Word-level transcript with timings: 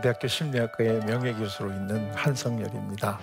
고려대학교 0.00 0.26
심리학과의 0.28 1.04
명예교수로 1.04 1.70
있는 1.70 2.10
한성열입니다. 2.14 3.18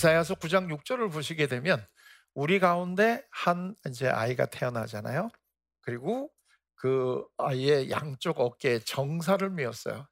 이사야서 0.00 0.36
9장 0.36 0.74
6절을 0.74 1.12
보시게 1.12 1.46
되면 1.46 1.86
우리 2.32 2.58
가운데 2.58 3.22
한 3.30 3.74
이제 3.86 4.08
아이가 4.08 4.46
태어나잖아요. 4.46 5.28
그리고 5.82 6.30
그 6.74 7.26
아이의 7.36 7.90
양쪽 7.90 8.40
어깨에 8.40 8.78
정사를 8.78 9.48
메었어요. 9.50 10.08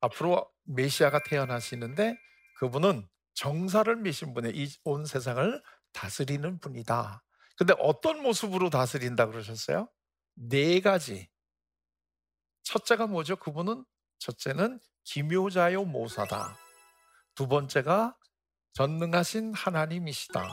앞으로 0.00 0.50
메시아가 0.64 1.20
태어나시는데 1.22 2.18
그분은 2.58 3.06
정사를 3.34 3.94
메신 3.94 4.34
분의 4.34 4.56
이 4.56 4.68
온 4.82 5.06
세상을 5.06 5.62
다스리는 5.92 6.58
분이다. 6.58 7.22
근데 7.56 7.74
어떤 7.78 8.20
모습으로 8.22 8.70
다스린다 8.70 9.26
그러셨어요? 9.26 9.88
네 10.34 10.80
가지. 10.80 11.28
첫째가 12.64 13.06
뭐죠? 13.06 13.36
그분은 13.36 13.84
첫째는 14.18 14.80
기묘자요 15.04 15.84
모사다. 15.84 16.56
두 17.36 17.46
번째가 17.46 18.16
전능하신 18.78 19.54
하나님이시다. 19.54 20.46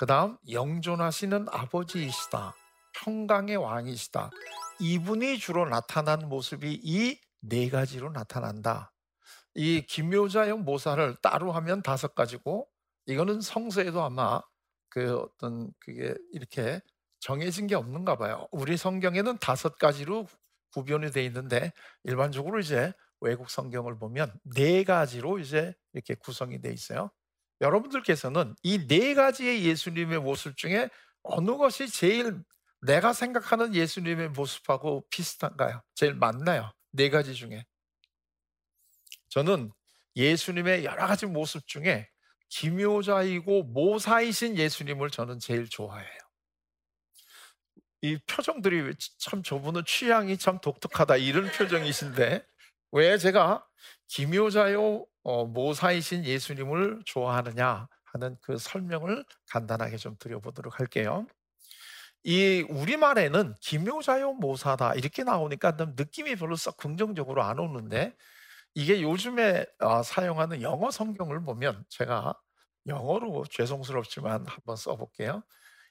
그 0.00 0.06
다음 0.06 0.36
영존하시는 0.50 1.46
아버지이시다. 1.48 2.52
평강의 2.96 3.56
왕이시다. 3.56 4.30
이분이 4.80 5.38
주로 5.38 5.64
나타난 5.64 6.28
모습이 6.28 6.80
이 6.82 7.16
네 7.46 7.68
가지로 7.68 8.10
나타난다. 8.10 8.92
이 9.54 9.82
기묘자형 9.82 10.64
모사를 10.64 11.14
따로 11.22 11.52
하면 11.52 11.80
다섯 11.82 12.16
가지고 12.16 12.66
이거는 13.06 13.40
성서에도 13.40 14.02
아마 14.02 14.40
그 14.88 15.16
어떤 15.16 15.70
그게 15.78 16.16
이렇게 16.32 16.80
정해진 17.20 17.68
게 17.68 17.76
없는가 17.76 18.16
봐요. 18.16 18.48
우리 18.50 18.76
성경에는 18.76 19.38
다섯 19.38 19.78
가지로 19.78 20.26
구별이 20.72 21.12
돼 21.12 21.24
있는데 21.26 21.72
일반적으로 22.02 22.58
이제 22.58 22.92
외국 23.20 23.48
성경을 23.48 23.96
보면 23.96 24.32
네 24.56 24.82
가지로 24.82 25.38
이제 25.38 25.72
이렇게 25.92 26.14
구성이 26.14 26.60
돼 26.60 26.72
있어요. 26.72 27.10
여러분들께서는 27.60 28.54
이 28.62 28.86
네 28.86 29.14
가지의 29.14 29.64
예수님의 29.64 30.20
모습 30.20 30.56
중에 30.56 30.88
어느 31.22 31.56
것이 31.56 31.88
제일 31.88 32.42
내가 32.82 33.12
생각하는 33.12 33.74
예수님의 33.74 34.30
모습하고 34.30 35.04
비슷한가요? 35.10 35.82
제일 35.94 36.14
맞나요? 36.14 36.72
네 36.92 37.08
가지 37.10 37.34
중에. 37.34 37.64
저는 39.30 39.72
예수님의 40.16 40.84
여러 40.84 41.06
가지 41.06 41.26
모습 41.26 41.66
중에 41.66 42.08
기묘자이고 42.50 43.64
모사이신 43.64 44.56
예수님을 44.58 45.10
저는 45.10 45.38
제일 45.40 45.68
좋아해요. 45.68 46.18
이 48.02 48.18
표정들이 48.26 48.94
참 49.18 49.42
저분은 49.42 49.84
취향이 49.86 50.36
참 50.36 50.60
독특하다 50.60 51.16
이런 51.16 51.50
표정이신데 51.50 52.44
왜 52.94 53.18
제가 53.18 53.66
기묘자요 54.06 55.04
어, 55.24 55.46
모사이신 55.46 56.24
예수님을 56.24 57.00
좋아하느냐 57.04 57.88
하는 58.04 58.36
그 58.40 58.56
설명을 58.56 59.24
간단하게 59.50 59.96
좀 59.96 60.16
드려보도록 60.16 60.78
할게요. 60.78 61.26
이 62.22 62.64
우리말에는 62.68 63.56
기묘자요 63.60 64.34
모사다 64.34 64.94
이렇게 64.94 65.24
나오니까 65.24 65.72
느낌이 65.96 66.36
별로 66.36 66.54
썩 66.54 66.76
긍정적으로 66.76 67.42
안 67.42 67.58
오는데 67.58 68.14
이게 68.74 69.02
요즘에 69.02 69.66
어, 69.80 70.04
사용하는 70.04 70.62
영어 70.62 70.92
성경을 70.92 71.42
보면 71.44 71.84
제가 71.88 72.38
영어로 72.86 73.44
죄송스럽지만 73.50 74.46
한번 74.46 74.76
써볼게요. 74.76 75.42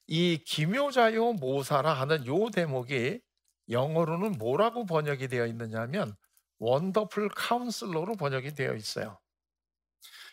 이 0.08 0.38
기묘자요 0.46 1.34
모사라 1.34 1.92
하는 1.92 2.26
요 2.28 2.50
대목이 2.50 3.20
영어로는 3.70 4.38
뭐라고 4.38 4.86
번역이 4.86 5.28
되어 5.28 5.46
있느냐면 5.48 6.16
Wonderful 6.64 7.30
Counselor로 7.30 8.16
번역이 8.16 8.56
되어 8.56 8.74
있어요. 8.76 9.20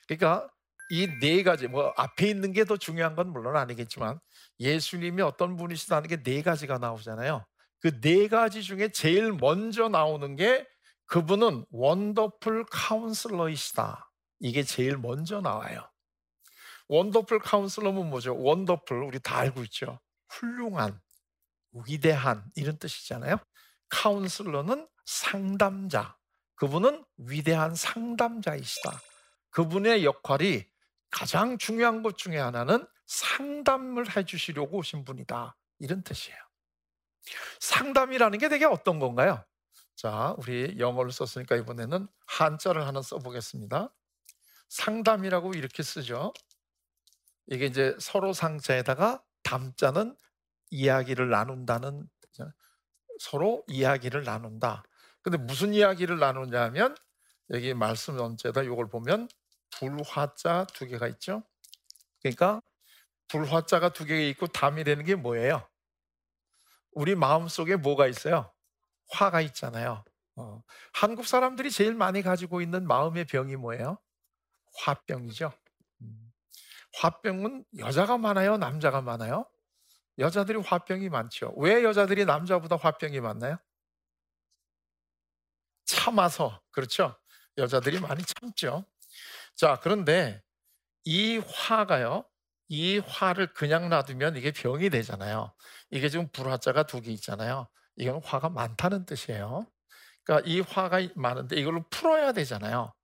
그러니까 0.09 0.49
이 0.93 1.07
네 1.21 1.43
가지 1.45 1.69
뭐 1.69 1.93
앞에 1.97 2.29
있는 2.29 2.53
게 2.53 2.65
더 2.65 2.77
중요한 2.77 3.15
건 3.15 3.31
물론 3.33 3.57
아니겠지만 3.57 4.19
예수님이 4.59 5.23
어떤 5.23 5.57
분이시다는 5.57 6.09
게 6.09 6.23
네 6.23 6.43
가지가 6.43 6.79
나오잖아요. 6.79 7.45
그 7.81 8.01
네 8.01 8.29
가지 8.29 8.63
중에 8.63 8.89
제일 8.91 9.33
먼저 9.33 9.89
나오는 9.89 10.37
게 10.37 10.67
그분은 11.07 11.65
Wonderful 11.71 12.67
Counselor이시다. 12.71 14.11
이게 14.41 14.63
제일 14.63 14.99
먼저 14.99 15.41
나와요. 15.41 15.89
원더풀 16.89 17.39
카운슬러면 17.41 18.11
뭐죠? 18.11 18.37
원더풀 18.41 19.03
우리 19.05 19.21
다 19.21 19.39
알고 19.39 19.63
있죠. 19.65 20.01
훌륭한, 20.29 21.01
위대한 21.87 22.45
이런 22.57 22.79
뜻이잖아요. 22.79 23.39
카운슬러는 23.91 24.89
상담자. 25.07 26.17
그분은 26.61 27.03
위대한 27.17 27.75
상담자이시다. 27.75 29.01
그분의 29.49 30.05
역할이 30.05 30.67
가장 31.11 31.57
중요한 31.57 32.03
것 32.03 32.19
중에 32.19 32.37
하나는 32.37 32.87
상담을 33.07 34.15
해주시려고 34.15 34.77
오신 34.77 35.07
분이다. 35.07 35.57
이런 35.79 36.03
뜻이에요. 36.03 36.37
상담이라는 37.61 38.39
게 38.39 38.51
되게 38.51 38.67
어떤 38.67 38.99
건가요? 38.99 39.43
자, 39.97 40.35
우리 40.37 40.79
영어를 40.79 41.11
썼으니까 41.13 41.57
이번에는 41.57 42.07
한자를 42.27 42.87
하나 42.87 43.01
써보겠습니다. 43.01 43.95
상담이라고 44.69 45.55
이렇게 45.55 45.83
쓰죠. 45.83 46.35
이게 47.47 47.65
이제 47.65 47.97
서로 47.99 48.35
상자에다가 48.35 49.25
담자는 49.45 50.15
이야기를 50.69 51.31
나눈다는 51.31 52.07
서로 53.19 53.65
이야기를 53.67 54.25
나눈다. 54.25 54.85
근데 55.23 55.39
무슨 55.39 55.75
이야기를 55.75 56.19
나누냐 56.19 56.63
하면 56.65 56.97
여기 57.51 57.75
말씀 57.75 58.19
언제다 58.19 58.63
이걸 58.63 58.89
보면 58.89 59.29
불화자 59.71 60.67
두 60.73 60.87
개가 60.87 61.09
있죠. 61.09 61.43
그러니까 62.23 62.61
불화자가 63.29 63.91
두개 63.91 64.29
있고 64.31 64.47
담이 64.49 64.85
되는 64.85 65.05
게 65.05 65.15
뭐예요? 65.15 65.67
우리 66.93 67.15
마음 67.15 67.49
속에 67.49 67.77
뭐가 67.77 68.07
있어요? 68.07 68.53
화가 69.13 69.41
있잖아요. 69.43 70.05
어. 70.37 70.63
한국 70.93 71.27
사람들이 71.27 71.71
제일 71.71 71.95
많이 71.95 72.23
가지고 72.23 72.61
있는 72.61 72.87
마음의 72.87 73.27
병이 73.27 73.57
뭐예요? 73.57 73.99
화병이죠. 74.85 75.53
음. 76.03 76.33
화병은 76.95 77.65
여자가 77.79 78.19
많아요? 78.19 78.57
남자가 78.57 79.01
많아요? 79.01 79.47
여자들이 80.19 80.59
화병이 80.59 81.09
많죠. 81.09 81.55
왜 81.57 81.85
여자들이 81.85 82.25
남자보다 82.25 82.77
화병이 82.77 83.21
많나요? 83.21 83.59
참아서 85.95 86.61
그렇죠. 86.71 87.17
여자들이 87.59 88.01
많이 88.01 88.23
참죠. 88.25 88.85
자, 89.57 89.79
그런데 89.83 90.43
이 91.05 91.39
화가요. 91.39 92.25
이 92.69 92.99
화를 92.99 93.53
그냥 93.53 93.89
놔두면 93.89 94.37
이게 94.37 94.53
병이 94.53 94.91
되잖아요. 94.91 95.53
이게 95.91 96.09
지금 96.09 96.29
불화자가 96.33 96.85
두 96.85 97.01
개 97.01 97.11
있잖아요. 97.13 97.69
이건 97.97 98.23
화가 98.25 98.51
많다는 98.51 99.05
뜻이에요. 99.07 99.67
그러니까 100.25 100.49
이 100.49 100.61
화가 100.61 101.01
많은데 101.17 101.57
이걸로 101.57 101.85
풀어야 101.91 102.33
되잖아요. 102.33 102.95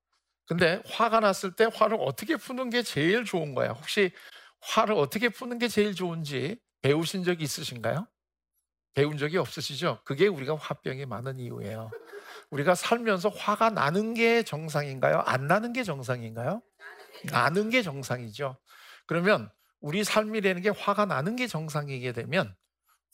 근데 0.47 0.81
화가 0.87 1.21
났을 1.21 1.57
때 1.57 1.69
화를 1.73 1.99
어떻게 2.01 2.37
푸는 2.37 2.71
게 2.71 2.83
제일 2.83 3.25
좋은 3.25 3.55
거야? 3.55 3.71
혹시 3.73 4.13
화를 4.61 4.95
어떻게 4.95 5.29
푸는 5.29 5.59
게 5.59 5.69
제일 5.69 5.95
좋은지 5.95 6.59
배우신 6.83 7.25
적이 7.25 7.45
있으신가요? 7.45 8.07
배운 8.95 9.19
적이 9.19 9.39
없으시죠? 9.39 10.01
그게 10.05 10.29
우리가 10.29 10.57
화병이 10.57 11.07
많은 11.07 11.41
이유예요. 11.41 11.91
우리가 12.51 12.75
살면서 12.75 13.29
화가 13.29 13.71
나는 13.71 14.15
게 14.15 14.43
정상인가요? 14.43 15.21
안 15.21 15.47
나는 15.47 15.73
게 15.73 15.83
정상인가요? 15.83 16.63
나는 17.31 17.71
게 17.71 17.83
정상이죠. 17.83 18.59
그러면 19.07 19.51
우리 19.81 20.05
삶이라는 20.05 20.63
게 20.63 20.71
화가 20.71 21.07
나는 21.07 21.37
게 21.37 21.47
정상이게 21.47 22.13
되면 22.13 22.55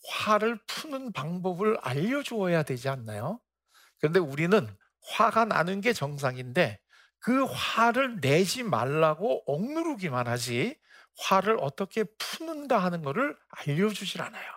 화를 0.09 0.59
푸는 0.67 1.13
방법을 1.13 1.77
알려주어야 1.81 2.63
되지 2.63 2.89
않나요? 2.89 3.39
그런데 3.99 4.19
우리는 4.19 4.67
화가 5.15 5.45
나는 5.45 5.81
게 5.81 5.93
정상인데 5.93 6.79
그 7.19 7.45
화를 7.45 8.19
내지 8.19 8.63
말라고 8.63 9.43
억누르기만 9.45 10.27
하지 10.27 10.77
화를 11.17 11.57
어떻게 11.59 12.03
푸는가 12.17 12.79
하는 12.79 13.01
것을 13.01 13.37
알려주질 13.49 14.21
않아요. 14.21 14.51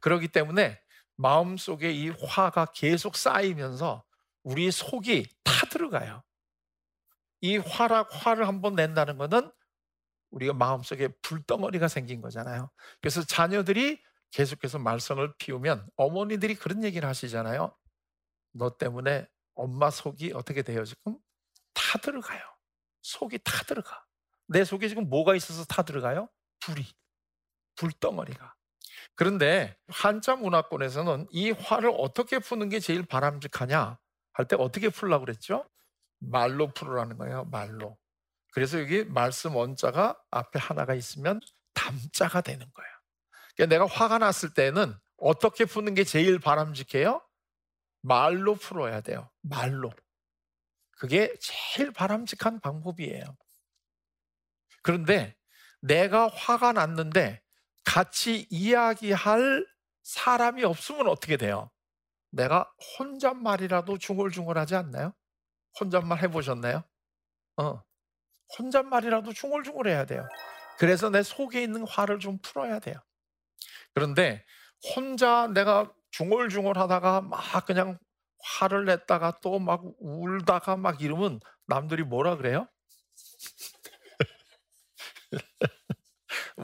그렇기 0.00 0.28
때문에 0.28 0.78
마음속에 1.16 1.92
이 1.92 2.08
화가 2.08 2.66
계속 2.66 3.16
쌓이면서 3.16 4.04
우리 4.42 4.70
속이 4.70 5.26
타들어가요. 5.44 6.22
이 7.40 7.56
화락 7.58 8.08
화를 8.10 8.48
한번 8.48 8.74
낸다는 8.74 9.18
것은 9.18 9.50
우리가 10.30 10.52
마음속에 10.52 11.08
불덩어리가 11.22 11.88
생긴 11.88 12.20
거잖아요. 12.20 12.70
그래서 13.00 13.22
자녀들이 13.22 14.02
계속해서 14.30 14.78
말썽을 14.78 15.34
피우면 15.38 15.88
어머니들이 15.96 16.56
그런 16.56 16.82
얘기를 16.82 17.08
하시잖아요. 17.08 17.76
너 18.52 18.76
때문에 18.76 19.28
엄마 19.54 19.90
속이 19.90 20.32
어떻게 20.34 20.62
돼요, 20.62 20.84
지금? 20.84 21.16
타 21.72 21.98
들어가요. 21.98 22.40
속이 23.02 23.38
타 23.44 23.62
들어가. 23.64 24.04
내 24.48 24.64
속에 24.64 24.88
지금 24.88 25.08
뭐가 25.08 25.36
있어서 25.36 25.64
타 25.64 25.82
들어가요? 25.82 26.28
불이. 26.60 26.84
불덩어리가. 27.76 28.54
그런데 29.16 29.76
한자 29.88 30.36
문화권에서는 30.36 31.28
이 31.30 31.50
화를 31.52 31.92
어떻게 31.96 32.38
푸는 32.38 32.68
게 32.68 32.80
제일 32.80 33.04
바람직하냐 33.04 33.98
할 34.32 34.46
때 34.48 34.56
어떻게 34.58 34.88
풀라고 34.88 35.24
그랬죠? 35.24 35.68
말로 36.18 36.72
풀으라는 36.72 37.18
거예요. 37.18 37.44
말로. 37.44 37.96
그래서 38.52 38.80
여기 38.80 39.04
말씀 39.04 39.54
원자가 39.54 40.18
앞에 40.30 40.58
하나가 40.58 40.94
있으면 40.94 41.40
담자가 41.74 42.40
되는 42.40 42.66
거예요. 42.72 42.90
그러니까 43.54 43.74
내가 43.74 43.86
화가 43.86 44.18
났을 44.18 44.52
때는 44.54 44.94
어떻게 45.16 45.64
푸는 45.64 45.94
게 45.94 46.02
제일 46.04 46.38
바람직해요? 46.40 47.22
말로 48.02 48.54
풀어야 48.56 49.00
돼요. 49.00 49.30
말로. 49.42 49.92
그게 50.98 51.32
제일 51.40 51.92
바람직한 51.92 52.60
방법이에요. 52.60 53.24
그런데 54.82 55.36
내가 55.80 56.28
화가 56.28 56.72
났는데 56.72 57.42
같이 57.84 58.46
이야기할 58.50 59.66
사람이 60.02 60.64
없으면 60.64 61.08
어떻게 61.08 61.36
돼요? 61.36 61.70
내가 62.30 62.70
혼잣말이라도 62.98 63.98
중얼중얼하지 63.98 64.74
않나요? 64.76 65.14
혼잣말 65.80 66.22
해보셨나요? 66.22 66.84
어, 67.58 67.82
혼잣말이라도 68.58 69.32
중얼중얼해야 69.32 70.06
돼요. 70.06 70.28
그래서 70.78 71.10
내 71.10 71.22
속에 71.22 71.62
있는 71.62 71.86
화를 71.88 72.18
좀 72.18 72.38
풀어야 72.42 72.78
돼요. 72.80 72.96
그런데 73.94 74.44
혼자 74.96 75.48
내가 75.48 75.92
중얼중얼 76.10 76.78
하다가 76.78 77.22
막 77.22 77.66
그냥 77.66 77.98
화를 78.58 78.84
냈다가 78.86 79.40
또 79.42 79.58
막 79.58 79.82
울다가 79.98 80.76
막 80.76 81.00
이러면 81.02 81.40
남들이 81.66 82.02
뭐라 82.04 82.36
그래요? 82.36 82.68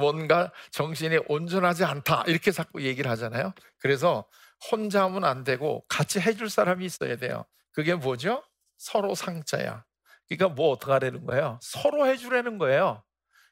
뭔가 0.00 0.52
정신이 0.72 1.18
온전하지 1.28 1.84
않다 1.84 2.24
이렇게 2.26 2.50
자꾸 2.50 2.82
얘기를 2.82 3.10
하잖아요. 3.12 3.52
그래서 3.78 4.26
혼자 4.70 5.04
하면 5.04 5.24
안 5.24 5.44
되고 5.44 5.84
같이 5.88 6.20
해줄 6.20 6.50
사람이 6.50 6.84
있어야 6.84 7.16
돼요. 7.16 7.44
그게 7.72 7.94
뭐죠? 7.94 8.42
서로 8.76 9.14
상자야. 9.14 9.84
그러니까 10.28 10.48
뭐 10.48 10.70
어떻게 10.70 10.92
하라는 10.92 11.24
거예요? 11.26 11.58
서로 11.62 12.06
해주라는 12.06 12.58
거예요. 12.58 13.02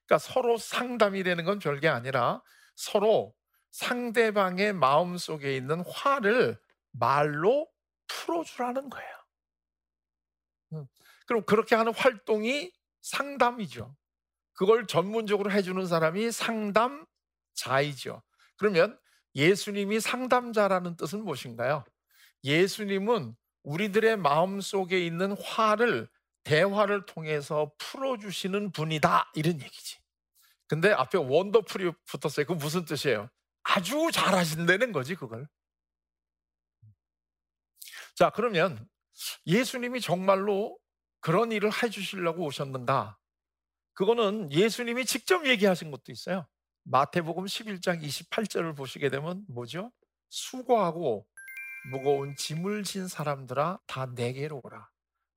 그러니까 0.07 0.19
서로 0.19 0.57
상담이 0.57 1.23
되는 1.23 1.45
건 1.45 1.59
별게 1.59 1.89
아니라 1.89 2.43
서로 2.77 3.35
상대방의 3.73 4.73
마음 4.73 5.19
속에 5.19 5.57
있는 5.57 5.83
화를 5.87 6.59
말로 6.93 7.69
풀어주라는 8.07 8.89
거예요. 8.89 9.11
음. 10.73 10.87
그럼 11.27 11.45
그렇게 11.45 11.75
하는 11.75 11.95
활동이 11.95 12.73
상담이죠. 13.03 13.95
그걸 14.59 14.89
전문적으로 14.89 15.53
해주는 15.53 15.87
사람이 15.87 16.33
상담자이죠. 16.33 18.21
그러면 18.57 18.99
예수님이 19.37 20.01
상담자라는 20.01 20.97
뜻은 20.97 21.25
무엇인가요? 21.25 21.85
예수님은 22.43 23.37
우리들의 23.63 24.17
마음 24.17 24.61
속에 24.61 25.07
있는 25.07 25.41
화를 25.41 26.09
대화를 26.43 27.07
통해서 27.07 27.71
풀어주시는 27.79 28.73
분이다. 28.73 29.31
이런 29.37 29.63
얘기지. 29.63 29.99
근데 30.67 30.91
앞에 30.91 31.19
원더풀이 31.19 31.93
붙었어요. 32.07 32.45
그 32.45 32.53
무슨 32.55 32.85
뜻이에요? 32.85 33.31
아주 33.63 34.11
잘하신다는 34.13 34.91
거지, 34.91 35.15
그걸. 35.15 35.47
자, 38.17 38.31
그러면 38.31 38.89
예수님이 39.47 40.01
정말로 40.01 40.77
그런 41.21 41.53
일을 41.53 41.71
해주시려고 41.81 42.45
오셨는가? 42.45 43.19
그거는 43.99 44.53
예수님이 44.53 45.05
직접 45.05 45.45
얘기하신 45.45 45.91
것도 45.91 46.13
있어요. 46.13 46.47
마태복음 46.85 47.47
11장 47.47 48.01
28절을 48.01 48.77
보시게 48.77 49.11
되면 49.11 49.45
뭐죠? 49.49 49.91
수고하고 50.29 51.27
무거운 51.91 52.37
짐을 52.37 52.85
진 52.85 53.09
사람들아 53.09 53.81
다 53.89 54.07
내게로 54.15 54.61
오라. 54.63 54.89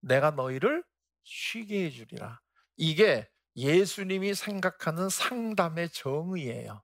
내가 0.02 0.30
너희를 0.30 0.84
쉬게 1.24 1.86
해주리라. 1.86 2.40
이게 2.78 3.28
예수님이 3.56 4.36
생각하는 4.36 5.10
상담의 5.10 5.90
정의예요. 5.90 6.84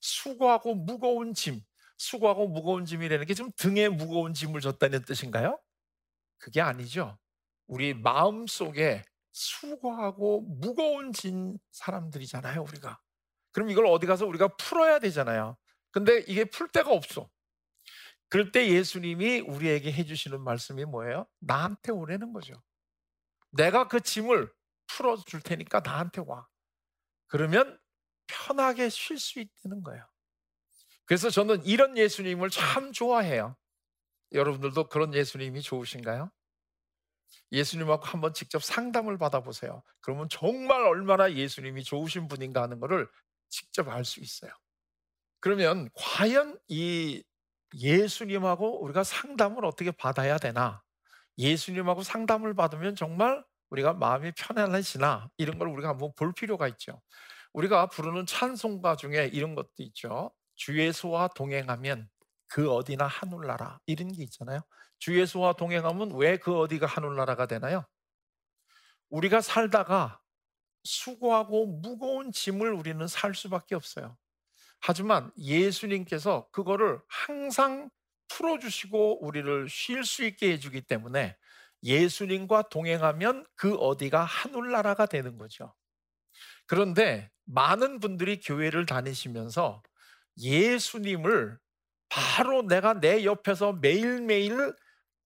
수고하고 0.00 0.74
무거운 0.74 1.34
짐, 1.34 1.60
수고하고 1.98 2.48
무거운 2.48 2.84
짐이라는 2.84 3.26
게 3.26 3.34
지금 3.34 3.52
등에 3.56 3.88
무거운 3.88 4.34
짐을 4.34 4.60
줬다는 4.60 5.04
뜻인가요? 5.04 5.60
그게 6.38 6.60
아니죠. 6.60 7.16
우리 7.68 7.94
마음 7.94 8.48
속에 8.48 9.04
수고하고 9.32 10.42
무거운 10.42 11.12
진 11.12 11.58
사람들이잖아요, 11.72 12.62
우리가. 12.62 13.00
그럼 13.52 13.70
이걸 13.70 13.86
어디 13.86 14.06
가서 14.06 14.26
우리가 14.26 14.56
풀어야 14.56 14.98
되잖아요. 14.98 15.56
근데 15.90 16.20
이게 16.26 16.44
풀 16.44 16.68
데가 16.68 16.90
없어. 16.90 17.30
그럴 18.28 18.50
때 18.50 18.66
예수님이 18.68 19.40
우리에게 19.40 19.92
해주시는 19.92 20.40
말씀이 20.42 20.84
뭐예요? 20.86 21.26
나한테 21.40 21.92
오라는 21.92 22.32
거죠. 22.32 22.54
내가 23.50 23.88
그 23.88 24.00
짐을 24.00 24.50
풀어줄 24.86 25.42
테니까 25.42 25.80
나한테 25.80 26.22
와. 26.26 26.46
그러면 27.26 27.78
편하게 28.26 28.88
쉴 28.88 29.18
수 29.18 29.38
있다는 29.40 29.82
거예요. 29.82 30.06
그래서 31.04 31.28
저는 31.28 31.64
이런 31.66 31.98
예수님을 31.98 32.48
참 32.48 32.92
좋아해요. 32.92 33.56
여러분들도 34.32 34.88
그런 34.88 35.12
예수님이 35.12 35.60
좋으신가요? 35.60 36.30
예수님하고 37.52 38.04
한번 38.04 38.34
직접 38.34 38.62
상담을 38.62 39.18
받아보세요. 39.18 39.82
그러면 40.00 40.28
정말 40.30 40.82
얼마나 40.82 41.32
예수님이 41.32 41.84
좋으신 41.84 42.28
분인가 42.28 42.62
하는 42.62 42.80
것을 42.80 43.08
직접 43.50 43.88
알 43.88 44.04
수 44.04 44.20
있어요. 44.20 44.50
그러면 45.40 45.88
과연 45.94 46.58
이 46.68 47.22
예수님하고 47.74 48.82
우리가 48.84 49.02
상담을 49.04 49.64
어떻게 49.64 49.90
받아야 49.90 50.38
되나? 50.38 50.82
예수님하고 51.38 52.02
상담을 52.02 52.54
받으면 52.54 52.96
정말 52.96 53.44
우리가 53.70 53.94
마음이 53.94 54.32
편안해지나? 54.36 55.30
이런 55.38 55.58
걸 55.58 55.68
우리가 55.68 55.90
한번 55.90 56.12
볼 56.16 56.34
필요가 56.34 56.68
있죠. 56.68 57.00
우리가 57.54 57.86
부르는 57.88 58.26
찬송가 58.26 58.96
중에 58.96 59.30
이런 59.32 59.54
것도 59.54 59.70
있죠. 59.78 60.32
주 60.56 60.78
예수와 60.80 61.28
동행하면 61.36 62.08
그 62.48 62.72
어디나 62.72 63.06
하늘나라 63.06 63.80
이런 63.86 64.12
게 64.12 64.22
있잖아요. 64.24 64.60
주 65.02 65.18
예수와 65.18 65.54
동행하면 65.54 66.12
왜 66.14 66.36
그 66.36 66.56
어디가 66.60 66.86
하늘나라가 66.86 67.46
되나요? 67.46 67.84
우리가 69.10 69.40
살다가 69.40 70.20
수고하고 70.84 71.66
무거운 71.66 72.30
짐을 72.30 72.72
우리는 72.72 73.04
살 73.08 73.34
수밖에 73.34 73.74
없어요. 73.74 74.16
하지만 74.80 75.32
예수님께서 75.36 76.48
그거를 76.52 77.00
항상 77.08 77.90
풀어주시고 78.28 79.26
우리를 79.26 79.68
쉴 79.68 80.04
수 80.04 80.24
있게 80.24 80.52
해주기 80.52 80.82
때문에 80.82 81.36
예수님과 81.82 82.68
동행하면 82.70 83.44
그 83.56 83.74
어디가 83.74 84.22
하늘나라가 84.22 85.06
되는 85.06 85.36
거죠. 85.36 85.74
그런데 86.66 87.28
많은 87.44 87.98
분들이 87.98 88.38
교회를 88.38 88.86
다니시면서 88.86 89.82
예수님을 90.38 91.58
바로 92.08 92.62
내가 92.62 93.00
내 93.00 93.24
옆에서 93.24 93.72
매일매일 93.72 94.72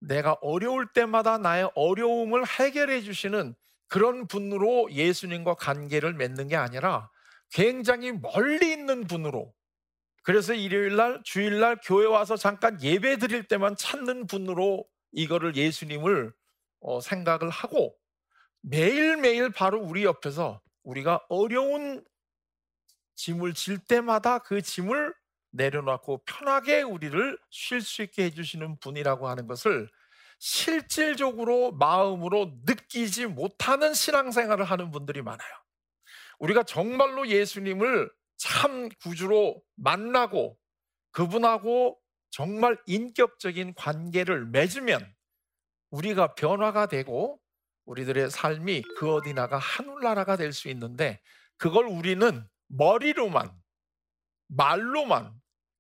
내가 0.01 0.33
어려울 0.41 0.87
때마다 0.93 1.39
나의 1.39 1.71
어려움을 1.75 2.47
해결해 2.47 3.03
주시는 3.03 3.55
그런 3.89 4.27
분으로 4.27 4.91
예수님과 4.91 5.55
관계를 5.55 6.15
맺는 6.15 6.49
게 6.49 6.57
아니라 6.57 7.11
굉장히 7.51 8.13
멀리 8.13 8.73
있는 8.73 9.07
분으로. 9.07 9.55
그래서 10.23 10.55
일요일 10.55 10.97
날 10.97 11.21
주일 11.25 11.61
날 11.61 11.79
교회 11.85 12.05
와서 12.05 12.37
잠깐 12.37 12.83
예배 12.83 13.19
드릴 13.19 13.47
때만 13.47 13.77
찾는 13.77 14.27
분으로 14.27 14.85
이거를 15.13 15.55
예수님을 15.55 16.33
어, 16.81 17.01
생각을 17.01 17.49
하고 17.49 17.97
매일매일 18.61 19.51
바로 19.51 19.81
우리 19.81 20.05
옆에서 20.05 20.61
우리가 20.83 21.25
어려운 21.29 22.05
짐을 23.15 23.55
질 23.55 23.79
때마다 23.79 24.41
그 24.41 24.61
짐을 24.61 25.15
내려놓고 25.57 26.23
편하게 26.27 26.83
우리를 26.83 27.39
쉴 27.51 27.81
수 27.81 28.03
있게 28.03 28.25
해주시는 28.25 28.79
분이라고 28.79 29.29
하는 29.29 29.47
것을 29.47 29.89
실질적으로 30.39 31.73
마음으로 31.73 32.53
느끼지 32.65 33.27
못하는 33.27 33.95
신앙생활을 33.95 34.65
하는 34.65 34.91
분들이 34.91 35.23
많아요. 35.23 35.51
우리가 36.39 36.63
정말로 36.63 37.27
예수님을 37.29 38.11
참 38.37 38.91
구주로 39.03 39.63
만나고 39.77 40.59
그분하고 41.13 41.99
정말 42.31 42.79
인격적인 42.87 43.75
관계를 43.75 44.45
맺으면 44.47 45.15
우리가 45.91 46.35
변화가 46.35 46.87
되고 46.87 47.41
우리들의 47.87 48.31
삶이 48.31 48.83
그 48.99 49.15
어디나가 49.15 49.57
하늘나라가 49.59 50.37
될 50.37 50.53
수 50.53 50.69
있는데 50.69 51.21
그걸 51.57 51.87
우리는 51.87 52.47
머리로만 52.69 53.51
말로만 54.49 55.33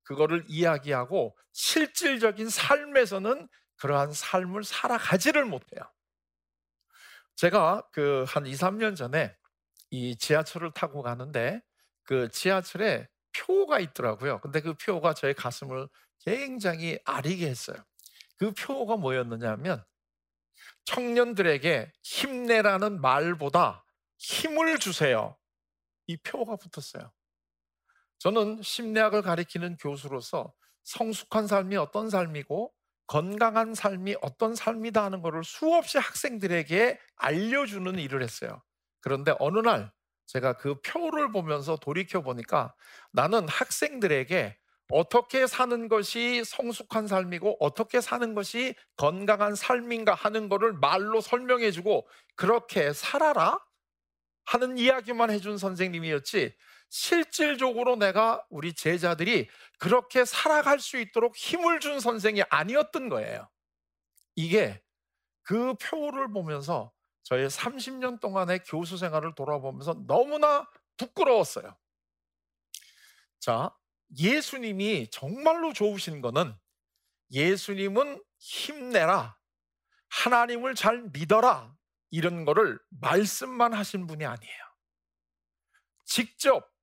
그거를 0.06 0.44
이야기하고 0.48 1.36
실질적인 1.52 2.48
삶에서는 2.48 3.48
그러한 3.78 4.12
삶을 4.12 4.64
살아가지를 4.64 5.44
못해요. 5.44 5.82
제가 7.36 7.82
그 7.92 8.24
한 8.28 8.46
2, 8.46 8.56
3년 8.56 8.96
전에 8.96 9.36
이 9.90 10.16
지하철을 10.16 10.72
타고 10.72 11.02
가는데 11.02 11.60
그 12.04 12.28
지하철에 12.30 13.08
표가 13.36 13.80
있더라고요. 13.80 14.40
근데 14.40 14.60
그 14.60 14.74
표가 14.74 15.14
저의 15.14 15.34
가슴을 15.34 15.88
굉장히 16.24 16.98
아리게 17.04 17.48
했어요. 17.48 17.76
그 18.38 18.52
표가 18.52 18.96
뭐였느냐면 18.96 19.84
청년들에게 20.84 21.92
힘내라는 22.02 23.00
말보다 23.00 23.84
힘을 24.18 24.78
주세요. 24.78 25.36
이 26.06 26.16
표가 26.18 26.56
붙었어요. 26.56 27.12
저는 28.18 28.62
심리학을 28.62 29.22
가리키는 29.22 29.76
교수로서 29.76 30.52
성숙한 30.84 31.46
삶이 31.46 31.76
어떤 31.76 32.10
삶이고 32.10 32.72
건강한 33.06 33.74
삶이 33.74 34.16
어떤 34.20 34.54
삶이다 34.54 35.04
하는 35.04 35.22
것을 35.22 35.44
수없이 35.44 35.98
학생들에게 35.98 36.98
알려주는 37.16 37.98
일을 37.98 38.22
했어요. 38.22 38.62
그런데 39.00 39.34
어느 39.38 39.60
날 39.60 39.92
제가 40.26 40.54
그 40.54 40.80
표를 40.80 41.30
보면서 41.30 41.76
돌이켜 41.76 42.22
보니까 42.22 42.74
나는 43.12 43.48
학생들에게 43.48 44.56
어떻게 44.90 45.46
사는 45.46 45.88
것이 45.88 46.44
성숙한 46.44 47.06
삶이고 47.08 47.56
어떻게 47.60 48.00
사는 48.00 48.34
것이 48.34 48.74
건강한 48.96 49.54
삶인가 49.54 50.14
하는 50.14 50.48
것을 50.48 50.72
말로 50.74 51.20
설명해 51.20 51.70
주고 51.72 52.08
그렇게 52.36 52.92
살아라 52.92 53.58
하는 54.44 54.78
이야기만 54.78 55.30
해준 55.30 55.58
선생님이었지 55.58 56.54
실질적으로 56.88 57.96
내가 57.96 58.44
우리 58.50 58.72
제자들이 58.72 59.48
그렇게 59.78 60.24
살아갈 60.24 60.80
수 60.80 60.98
있도록 60.98 61.36
힘을 61.36 61.80
준 61.80 62.00
선생이 62.00 62.42
아니었던 62.48 63.08
거예요. 63.08 63.48
이게 64.36 64.82
그 65.42 65.74
표를 65.74 66.32
보면서 66.32 66.92
저의 67.22 67.50
30년 67.50 68.20
동안의 68.20 68.60
교수 68.64 68.96
생활을 68.96 69.34
돌아보면서 69.34 69.94
너무나 70.06 70.68
부끄러웠어요. 70.96 71.76
자, 73.40 73.70
예수님이 74.18 75.08
정말로 75.10 75.72
좋으신 75.72 76.20
거는 76.20 76.54
예수님은 77.32 78.22
힘내라, 78.38 79.36
하나님을 80.08 80.74
잘 80.74 81.02
믿어라, 81.12 81.74
이런 82.10 82.44
거를 82.44 82.78
말씀만 82.90 83.74
하신 83.74 84.06
분이 84.06 84.24
아니에요. 84.24 84.64
직접 86.04 86.75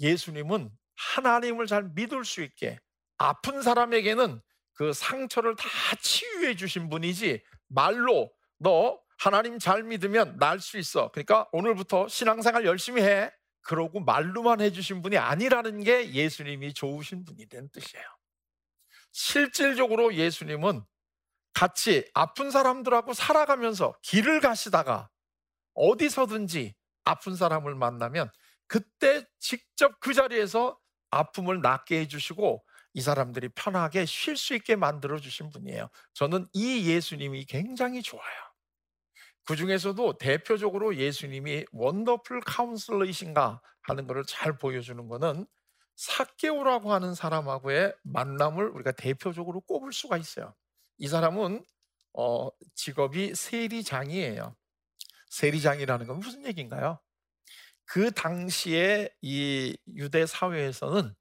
예수님은 0.00 0.70
하나님을 0.96 1.66
잘 1.66 1.84
믿을 1.94 2.24
수 2.24 2.42
있게 2.42 2.78
아픈 3.18 3.62
사람에게는 3.62 4.40
그 4.74 4.92
상처를 4.92 5.56
다 5.56 5.68
치유해 6.00 6.54
주신 6.56 6.88
분이지 6.88 7.42
말로 7.68 8.32
너 8.58 9.00
하나님 9.18 9.58
잘 9.58 9.82
믿으면 9.82 10.36
날 10.38 10.60
수 10.60 10.78
있어. 10.78 11.10
그러니까 11.10 11.48
오늘부터 11.52 12.08
신앙생활 12.08 12.64
열심히 12.64 13.02
해. 13.02 13.32
그러고 13.62 14.00
말로만 14.00 14.60
해주신 14.60 15.02
분이 15.02 15.18
아니라는 15.18 15.82
게 15.82 16.12
예수님이 16.12 16.72
좋으신 16.72 17.24
분이된 17.24 17.68
뜻이에요. 17.70 18.04
실질적으로 19.12 20.14
예수님은 20.14 20.82
같이 21.52 22.08
아픈 22.14 22.50
사람들하고 22.50 23.12
살아가면서 23.14 23.94
길을 24.02 24.40
가시다가 24.40 25.10
어디서든지 25.74 26.74
아픈 27.04 27.34
사람을 27.36 27.74
만나면 27.74 28.30
그때 28.68 29.24
직접 29.38 29.98
그 30.00 30.14
자리에서 30.14 30.78
아픔을 31.10 31.60
낫게 31.62 32.00
해주시고 32.00 32.64
이 32.94 33.00
사람들이 33.00 33.48
편하게 33.50 34.04
쉴 34.04 34.36
수 34.36 34.54
있게 34.54 34.76
만들어 34.76 35.18
주신 35.18 35.50
분이에요. 35.50 35.88
저는 36.14 36.48
이 36.52 36.88
예수님이 36.88 37.44
굉장히 37.46 38.02
좋아요. 38.02 38.48
그 39.44 39.56
중에서도 39.56 40.18
대표적으로 40.18 40.96
예수님이 40.96 41.64
원더풀 41.72 42.40
카운슬러이신가 42.40 43.62
하는 43.82 44.06
것을 44.06 44.24
잘 44.26 44.58
보여주는 44.58 45.08
것은 45.08 45.46
사개오라고 45.96 46.92
하는 46.92 47.14
사람하고의 47.14 47.94
만남을 48.02 48.68
우리가 48.68 48.92
대표적으로 48.92 49.60
꼽을 49.62 49.92
수가 49.92 50.16
있어요. 50.18 50.54
이 50.98 51.08
사람은 51.08 51.64
어, 52.12 52.48
직업이 52.74 53.34
세리장이에요. 53.34 54.54
세리장이라는 55.30 56.06
건 56.06 56.18
무슨 56.18 56.44
얘기인가요? 56.46 57.00
그 57.88 58.10
당시에 58.10 59.08
이 59.22 59.74
유대 59.94 60.26
사회에서는 60.26 61.14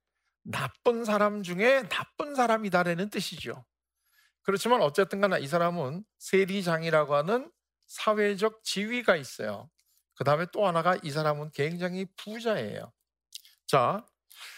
나쁜 0.43 1.05
사람 1.05 1.41
중에 1.41 1.87
나쁜 1.87 2.35
사람이다라는 2.35 3.09
뜻이죠. 3.09 3.65
그렇지만 4.41 4.81
어쨌든 4.81 5.21
간에 5.21 5.39
이 5.39 5.47
사람은 5.47 6.03
세리장이라고 6.19 7.15
하는 7.15 7.49
사회적 7.87 8.65
지위가 8.65 9.15
있어요. 9.15 9.69
그 10.15 10.25
다음에 10.25 10.45
또 10.51 10.67
하나가 10.67 10.97
이 11.03 11.09
사람은 11.09 11.51
굉장히 11.53 12.05
부자예요. 12.17 12.91
자, 13.65 14.05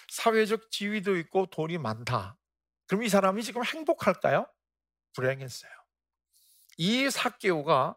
사회적 0.09 0.71
지위도 0.71 1.15
있고 1.17 1.45
돈이 1.45 1.77
많다. 1.77 2.39
그럼 2.87 3.03
이 3.03 3.09
사람이 3.09 3.43
지금 3.43 3.63
행복할까요? 3.63 4.47
불행했어요. 5.13 5.71
이 6.77 7.07
사개오가 7.11 7.95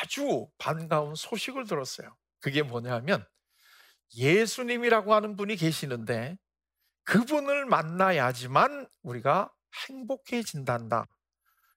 아주 0.00 0.48
반가운 0.58 1.14
소식을 1.14 1.66
들었어요. 1.66 2.16
그게 2.42 2.62
뭐냐면 2.62 3.26
예수님이라고 4.14 5.14
하는 5.14 5.36
분이 5.36 5.56
계시는데 5.56 6.36
그분을 7.04 7.64
만나야지만 7.64 8.86
우리가 9.02 9.50
행복해진단다. 9.86 11.06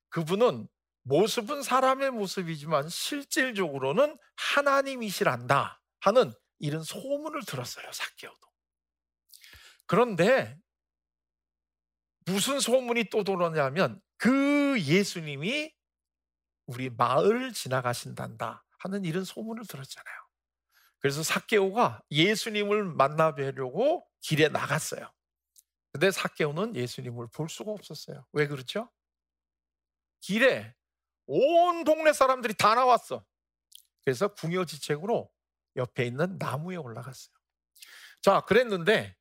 그분은 0.10 0.68
모습은 1.04 1.62
사람의 1.62 2.12
모습이지만 2.12 2.90
실질적으로는 2.90 4.18
하나님이시란다 4.36 5.80
하는 6.02 6.34
이런 6.60 6.84
소문을 6.84 7.46
들었어요. 7.46 7.90
사개오도. 7.92 8.40
그런데 9.86 10.58
무슨 12.26 12.60
소문이 12.60 13.06
또 13.12 13.24
돌았냐면 13.24 14.02
그 14.18 14.80
예수님이 14.82 15.72
우리 16.66 16.90
마을 16.90 17.54
지나가신단다 17.54 18.66
하는 18.80 19.06
이런 19.06 19.24
소문을 19.24 19.66
들었잖아요. 19.68 20.25
그래서 21.00 21.24
사개오가 21.24 22.02
예수님을 22.12 22.84
만나 22.84 23.36
뵈려고 23.36 24.08
길에 24.22 24.48
나갔어요. 24.50 25.12
근데 25.92 26.12
사개오는 26.12 26.76
예수님을 26.76 27.28
볼 27.32 27.48
수가 27.48 27.72
없었어요. 27.72 28.26
왜 28.34 28.48
그렇죠? 28.48 28.90
길에 30.20 30.74
온 31.28 31.84
동네 31.84 32.12
사람들이 32.12 32.56
다 32.56 32.76
나왔어. 32.76 33.24
그래서 34.04 34.28
궁여지책으로 34.34 35.30
옆에 35.78 36.06
있는 36.06 36.38
나무에 36.38 36.76
올라갔어요. 36.76 37.34
자, 38.22 38.42
그랬는데 38.42 39.16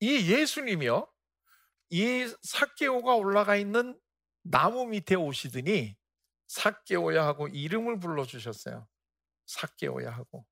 이 0.00 0.30
예수님이요. 0.30 1.10
이 1.90 2.34
사개오가 2.42 3.14
올라가 3.14 3.56
있는 3.56 3.98
나무 4.42 4.86
밑에 4.86 5.14
오시더니 5.14 5.96
사개오야 6.48 7.24
하고 7.24 7.48
이름을 7.48 8.00
불러 8.00 8.24
주셨어요. 8.24 8.86
사개오야 9.46 10.10
하고. 10.10 10.46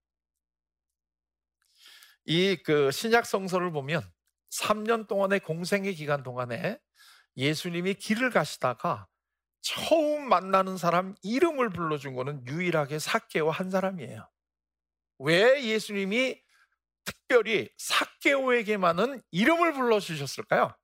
이 2.27 2.57
그 2.65 2.91
신약 2.91 3.27
성서를 3.27 3.73
보면 3.73 4.03
3년 4.51 5.07
동안의 5.09 5.41
공생의 5.41 5.95
기간 5.95 6.23
동안에 6.23 6.79
예수님이 7.37 7.95
길을 7.95 8.31
가시다가 8.31 9.07
처음 9.63 10.29
만나는 10.29 10.77
사람 10.77 11.15
이름을 11.23 11.71
불러준 11.71 12.15
거는 12.15 12.47
유일하게 12.47 12.99
사개오 12.99 13.51
한 13.51 13.71
사람이에요. 13.71 14.29
왜 15.19 15.65
예수님이 15.65 16.41
특별히 17.05 17.69
사개오에게만은 17.79 19.23
이름을 19.31 19.73
불러주셨을까요? 19.75 20.75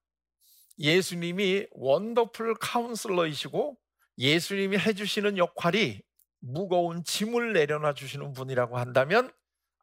예수님이 0.78 1.66
원더풀 1.70 2.54
카운슬러이시고 2.60 3.78
예수님이 4.18 4.78
해주시는 4.78 5.38
역할이 5.38 6.02
무거운 6.40 7.02
짐을 7.02 7.52
내려놔 7.54 7.94
주시는 7.94 8.32
분이라고 8.32 8.78
한다면 8.78 9.32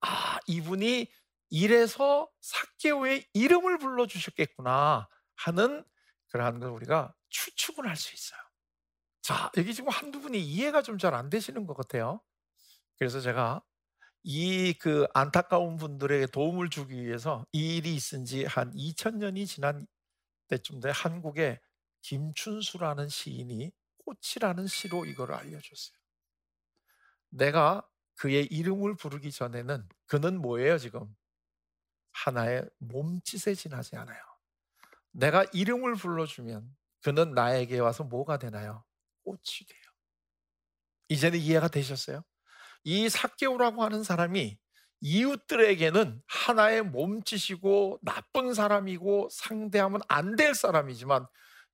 아 0.01 0.39
이분이 0.47 1.11
이래서 1.53 2.29
삭개오의 2.41 3.27
이름을 3.33 3.77
불러 3.79 4.07
주셨겠구나 4.07 5.07
하는 5.37 5.85
그러한 6.29 6.59
걸 6.59 6.71
우리가 6.71 7.15
추측을 7.29 7.87
할수 7.87 8.15
있어요. 8.15 8.41
자, 9.21 9.51
여기 9.57 9.73
지금 9.73 9.89
한두 9.91 10.19
분이 10.21 10.39
이해가 10.41 10.81
좀 10.83 10.97
잘 10.97 11.13
안 11.15 11.29
되시는 11.29 11.65
것 11.67 11.75
같아요. 11.75 12.21
그래서 12.99 13.21
제가 13.21 13.63
이 14.23 14.73
그 14.79 15.07
안타까운 15.13 15.77
분들에게 15.77 16.27
도움을 16.27 16.69
주기 16.71 17.03
위해서 17.05 17.45
이 17.53 17.77
일이 17.77 17.95
있은 17.95 18.25
지 18.25 18.45
한 18.45 18.73
2000년이 18.75 19.47
지난 19.47 19.87
때쯤 20.49 20.81
돼 20.81 20.91
한국에 20.91 21.61
김춘수라는 22.03 23.09
시인이 23.09 23.71
꽃이라는 24.05 24.67
시로 24.67 25.05
이거를 25.05 25.35
알려줬어요. 25.35 25.97
내가 27.29 27.87
그의 28.15 28.45
이름을 28.45 28.95
부르기 28.95 29.31
전에는 29.31 29.87
그는 30.05 30.41
뭐예요, 30.41 30.77
지금? 30.77 31.13
하나의 32.13 32.65
몸짓에 32.79 33.55
지나지 33.55 33.95
않아요. 33.97 34.19
내가 35.11 35.45
이름을 35.53 35.95
불러주면 35.95 36.75
그는 37.01 37.33
나에게 37.33 37.79
와서 37.79 38.03
뭐가 38.03 38.37
되나요? 38.37 38.83
꽃이 39.23 39.67
돼요. 39.67 39.81
이제는 41.09 41.39
이해가 41.39 41.67
되셨어요? 41.67 42.23
이 42.83 43.09
사개오라고 43.09 43.83
하는 43.83 44.03
사람이 44.03 44.57
이웃들에게는 45.01 46.21
하나의 46.27 46.83
몸짓이고 46.83 47.99
나쁜 48.03 48.53
사람이고 48.53 49.29
상대하면 49.31 50.01
안 50.07 50.35
될 50.37 50.55
사람이지만 50.55 51.27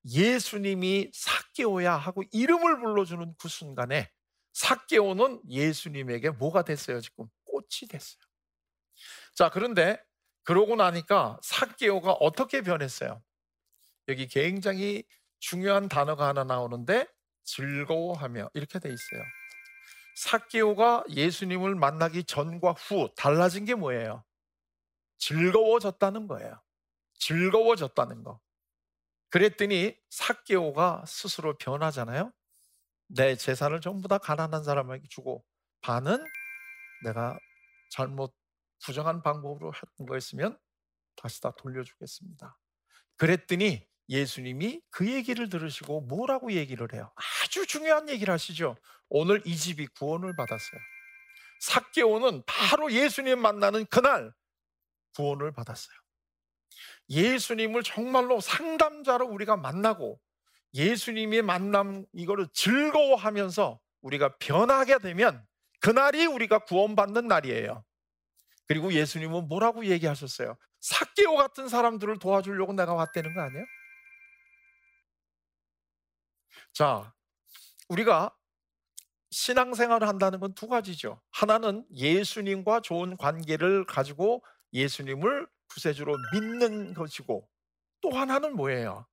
예수님이 0.06 1.12
사개오야 1.14 1.94
하고 1.96 2.24
이름을 2.32 2.80
불러주는 2.82 3.36
그 3.40 3.50
순간에 3.50 4.10
사개오는 4.54 5.42
예수님에게 5.50 6.32
뭐가 6.32 6.64
됐어요? 6.64 7.02
지금 7.02 7.28
꽃이 7.46 7.88
됐어요. 7.90 8.20
자, 9.36 9.50
그런데 9.50 10.02
그러고 10.50 10.76
나니까 10.76 11.38
사개오가 11.44 12.12
어떻게 12.14 12.64
변했어요? 12.64 13.22
여기 14.08 14.28
굉장히 14.28 15.04
중요한 15.38 15.88
단어가 15.88 16.28
하나 16.28 16.44
나오는데 16.44 17.06
즐거워하며 17.44 18.50
이렇게 18.56 18.80
돼 18.80 18.90
있어요. 18.90 19.24
사개오가 20.16 21.04
예수님을 21.08 21.76
만나기 21.76 22.24
전과 22.24 22.72
후 22.72 23.14
달라진 23.16 23.66
게 23.66 23.76
뭐예요? 23.76 24.24
즐거워졌다는 25.20 26.26
거예요. 26.26 26.60
즐거워졌다는 27.20 28.24
거. 28.24 28.40
그랬더니 29.30 29.96
사개오가 30.10 31.04
스스로 31.06 31.60
변하잖아요. 31.60 32.34
내 33.06 33.36
재산을 33.36 33.82
전부 33.82 34.08
다 34.08 34.18
가난한 34.18 34.64
사람에게 34.64 35.10
주고 35.10 35.46
반은 35.82 36.26
내가 37.04 37.38
잘못 37.92 38.34
부정한 38.84 39.22
방법으로 39.22 39.74
했던 39.74 40.08
거였으면 40.08 40.58
다시 41.16 41.42
다 41.42 41.52
돌려주겠습니다. 41.58 42.58
그랬더니 43.18 43.86
예수님이 44.10 44.82
그 44.90 45.12
얘기를 45.12 45.50
들으시고 45.50 46.02
뭐라고 46.02 46.52
얘기를 46.52 46.88
해요? 46.94 47.12
아주 47.44 47.68
중요한 47.68 48.10
얘기를 48.10 48.34
하시죠. 48.34 48.76
오늘 49.10 49.42
이 49.46 49.56
집이 49.56 49.88
구원을 49.88 50.36
받았어요. 50.36 50.82
사개오는 51.60 52.44
바로 52.46 52.92
예수님 52.92 53.40
만나는 53.40 53.86
그날 53.88 54.34
구원을 55.16 55.52
받았어요. 55.52 55.96
예수님을 57.10 57.84
정말로 57.84 58.40
상담자로 58.40 59.28
우리가 59.28 59.58
만나고 59.58 60.20
예수님의 60.74 61.42
만남 61.42 62.06
이거를 62.14 62.48
즐거워하면서 62.54 63.80
우리가 64.02 64.38
변하게 64.38 65.00
되면 65.00 65.46
그날이 65.82 66.26
우리가 66.26 66.60
구원받는 66.60 67.28
날이에요. 67.28 67.84
그리고 68.70 68.94
예수님은 68.94 69.48
뭐라고 69.50 69.86
얘기하셨어요? 69.88 70.56
사개오 70.80 71.36
같은 71.38 71.68
사람들을 71.68 72.20
도와주려고 72.20 72.74
내가 72.74 72.94
왔다는 72.94 73.34
거 73.34 73.42
아니에요? 73.42 73.66
자, 76.74 77.14
우리가 77.90 78.36
신앙생활을 79.32 80.08
한다는 80.08 80.40
건 80.40 80.54
두 80.54 80.68
가지죠. 80.68 81.22
하나는 81.32 81.86
예수님과 81.96 82.82
좋은 82.82 83.18
관계를 83.18 83.86
가지고 83.86 84.44
예수님을 84.74 85.48
구세주로 85.70 86.16
믿는 86.34 86.94
것이고 86.94 87.50
또 88.02 88.12
하나는 88.12 88.56
뭐예요? 88.56 89.08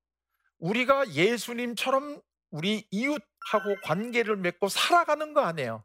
우리가 0.59 1.11
예수님처럼 1.13 2.21
우리 2.51 2.87
이웃하고 2.91 3.77
관계를 3.85 4.37
맺고 4.37 4.69
살아가는 4.69 5.35
거 5.35 5.43
아니에요. 5.43 5.85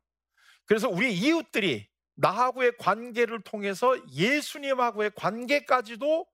그래서 0.65 0.89
우리 0.89 1.13
이웃들이 1.13 1.87
나하고의 2.15 2.77
관계를 2.77 3.41
통해서 3.41 3.95
예수님하고의 4.11 5.11
관계까지도 5.15 6.27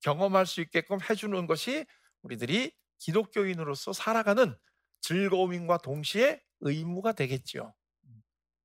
경험할 0.00 0.46
수 0.46 0.60
있게끔 0.60 0.98
해주는 1.00 1.46
것이 1.46 1.86
우리들이 2.22 2.72
기독교인으로서 2.98 3.92
살아가는 3.92 4.56
즐거움과 5.00 5.78
동시에 5.78 6.40
의무가 6.60 7.12
되겠지요. 7.12 7.74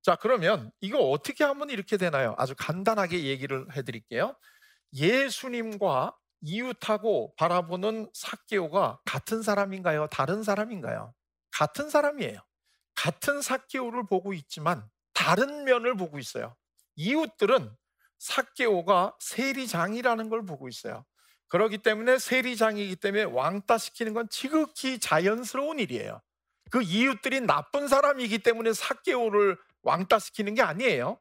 자, 0.02 0.16
그러면 0.16 0.70
이거 0.80 0.98
어떻게 0.98 1.44
하면 1.44 1.68
이렇게 1.70 1.96
되나요? 1.96 2.34
아주 2.38 2.54
간단하게 2.56 3.24
얘기를 3.24 3.66
해드릴게요. 3.76 4.34
예수님과 4.94 6.16
이웃하고 6.42 7.34
바라보는 7.36 8.10
사개오가 8.14 9.00
같은 9.04 9.42
사람인가요? 9.42 10.08
다른 10.08 10.42
사람인가요? 10.42 11.14
같은 11.50 11.90
사람이에요. 11.90 12.40
같은 12.94 13.42
사개오를 13.42 14.06
보고 14.06 14.32
있지만 14.32 14.88
다른 15.20 15.64
면을 15.64 15.94
보고 15.96 16.18
있어요. 16.18 16.56
이웃들은 16.96 17.70
사개오가 18.18 19.14
세리장이라는 19.20 20.30
걸 20.30 20.46
보고 20.46 20.66
있어요. 20.66 21.04
그렇기 21.48 21.78
때문에 21.78 22.18
세리장이기 22.18 22.96
때문에 22.96 23.24
왕따 23.24 23.76
시키는 23.76 24.14
건 24.14 24.30
지극히 24.30 24.98
자연스러운 24.98 25.78
일이에요. 25.78 26.22
그 26.70 26.80
이웃들이 26.80 27.42
나쁜 27.42 27.86
사람이기 27.86 28.38
때문에 28.38 28.72
사개오를 28.72 29.58
왕따 29.82 30.20
시키는 30.20 30.54
게 30.54 30.62
아니에요. 30.62 31.20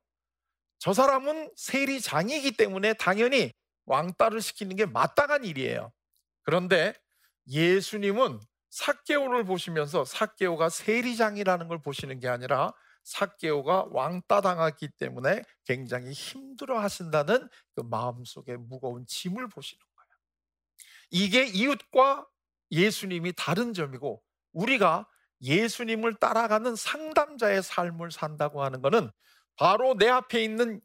저 0.77 0.93
사람은 0.93 1.51
세리장이기 1.57 2.51
때문에 2.53 2.93
당연히 2.93 3.51
왕따를 3.85 4.39
시키는 4.39 4.77
게 4.77 4.85
마땅한 4.85 5.43
일이에요. 5.43 5.91
그런데 6.43 6.93
예수님은 7.47 8.39
사개오를 8.69 9.43
보시면서 9.43 10.05
사개오가 10.05 10.69
세리장이라는 10.69 11.67
걸 11.67 11.81
보시는 11.81 12.21
게 12.21 12.29
아니라 12.29 12.71
사개오가 13.03 13.87
왕따 13.91 14.41
당했기 14.41 14.89
때문에 14.97 15.43
굉장히 15.65 16.11
힘들어 16.11 16.79
하신다는 16.79 17.49
그 17.75 17.81
마음속에 17.81 18.57
무거운 18.57 19.05
짐을 19.07 19.47
보시는 19.49 19.79
거예요. 19.79 20.09
이게 21.11 21.45
이웃과 21.45 22.27
예수님이 22.71 23.33
다른 23.35 23.73
점이고 23.73 24.21
우리가 24.53 25.07
예수님을 25.41 26.15
따라가는 26.15 26.75
상담자의 26.75 27.63
삶을 27.63 28.11
산다고 28.11 28.63
하는 28.63 28.81
것은 28.81 29.09
바로 29.55 29.95
내 29.95 30.07
앞에 30.09 30.43
있는 30.43 30.81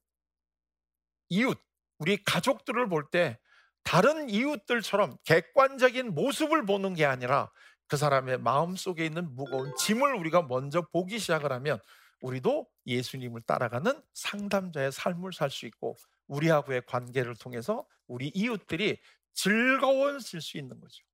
이웃, 1.28 1.58
우리 1.98 2.22
가족들을 2.22 2.88
볼 2.88 3.10
때 3.10 3.38
다른 3.82 4.30
이웃들처럼 4.30 5.16
객관적인 5.24 6.14
모습을 6.14 6.64
보는 6.64 6.94
게 6.94 7.04
아니라 7.04 7.50
그 7.86 7.96
사람의 7.96 8.38
마음 8.38 8.76
속에 8.76 9.04
있는 9.04 9.34
무거운 9.34 9.74
짐을 9.76 10.14
우리가 10.14 10.42
먼저 10.42 10.80
보기 10.90 11.18
시작을 11.18 11.52
하면 11.52 11.78
우리도 12.24 12.66
예수님을 12.86 13.42
따라가는 13.42 14.02
상담자의 14.14 14.92
삶을 14.92 15.32
살 15.34 15.50
수 15.50 15.66
있고 15.66 15.96
우리하고의 16.26 16.82
관계를 16.86 17.36
통해서 17.36 17.86
우리 18.06 18.28
이웃들이 18.28 18.98
즐거워질 19.34 20.40
수 20.40 20.56
있는 20.56 20.80
거죠. 20.80 21.04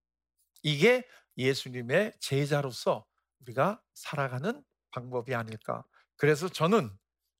이게 0.62 1.04
예수님의 1.36 2.12
제자로서 2.20 3.06
우리가 3.40 3.82
살아가는 3.92 4.62
방법이 4.92 5.34
아닐까. 5.34 5.84
그래서 6.16 6.48
저는 6.48 6.90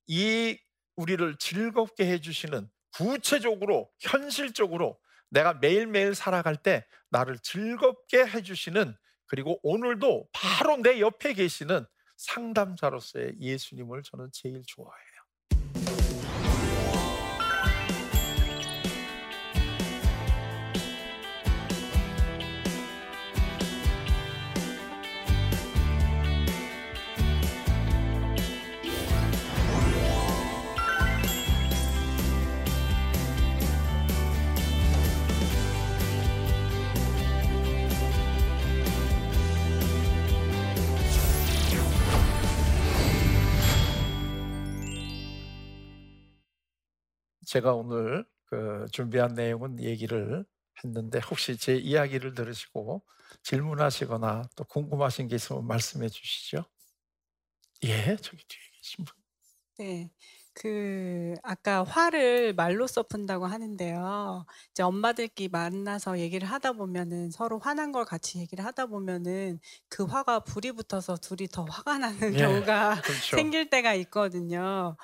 이 0.07 0.59
우리를 0.97 1.37
즐겁게 1.37 2.07
해주시는 2.11 2.69
구체적으로, 2.93 3.89
현실적으로 3.99 4.99
내가 5.29 5.53
매일매일 5.53 6.13
살아갈 6.13 6.57
때 6.57 6.85
나를 7.09 7.39
즐겁게 7.39 8.25
해주시는 8.25 8.97
그리고 9.27 9.59
오늘도 9.63 10.27
바로 10.33 10.75
내 10.77 10.99
옆에 10.99 11.33
계시는 11.33 11.85
상담자로서의 12.21 13.35
예수님을 13.39 14.03
저는 14.03 14.29
제일 14.31 14.63
좋아해요. 14.65 15.10
제가 47.51 47.73
오늘 47.75 48.25
그 48.45 48.85
준비한 48.93 49.33
내용은 49.33 49.77
얘기를 49.83 50.45
했는데 50.83 51.19
혹시 51.19 51.57
제 51.57 51.75
이야기를 51.75 52.33
들으시고 52.33 53.05
질문하시거나 53.43 54.43
또 54.55 54.63
궁금하신 54.63 55.27
게 55.27 55.35
있으면 55.35 55.67
말씀해 55.67 56.07
주시죠. 56.07 56.63
예, 57.83 58.15
저기 58.17 58.43
뒤에 58.47 58.59
계신 58.73 59.05
분. 59.05 59.15
네. 59.77 60.11
그 60.53 61.33
아까 61.43 61.83
화를 61.83 62.53
말로써 62.53 63.03
푼다고 63.03 63.45
하는데요. 63.45 64.45
이제 64.71 64.83
엄마들끼리 64.83 65.47
만나서 65.49 66.19
얘기를 66.19 66.47
하다 66.47 66.73
보면은 66.73 67.31
서로 67.31 67.57
화난 67.57 67.91
걸 67.93 68.03
같이 68.05 68.39
얘기를 68.39 68.63
하다 68.65 68.87
보면은 68.87 69.59
그 69.89 70.03
화가 70.03 70.41
불이 70.41 70.73
붙어서 70.73 71.17
둘이 71.17 71.47
더 71.47 71.63
화가 71.63 71.97
나는 71.99 72.35
예, 72.35 72.35
경우가 72.35 73.01
그렇죠. 73.03 73.37
생길 73.37 73.69
때가 73.69 73.93
있거든요. 73.95 74.97